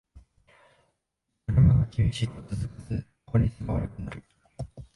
[1.47, 4.23] ノルマが厳しいと続かず効率が悪くなる